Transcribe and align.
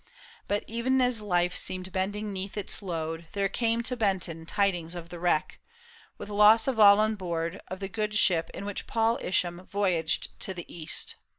But 0.47 0.63
ev'n 0.67 0.99
as 0.99 1.21
life 1.21 1.55
seemed 1.55 1.91
bending 1.91 2.33
'neath 2.33 2.57
its 2.57 2.81
load, 2.81 3.27
There 3.33 3.47
came 3.47 3.83
to 3.83 3.95
Benton 3.95 4.47
tidings 4.47 4.95
of 4.95 5.09
the 5.09 5.19
wreck. 5.19 5.59
With 6.17 6.29
loss 6.29 6.67
of 6.67 6.79
all 6.79 6.99
on 6.99 7.13
board, 7.13 7.61
of 7.67 7.79
the 7.79 7.87
good 7.87 8.15
ship 8.15 8.49
In 8.51 8.65
which 8.65 8.87
Paul 8.87 9.19
Isham 9.21 9.67
voyaged 9.71 10.39
to 10.39 10.55
the 10.55 10.65
East. 10.67 11.17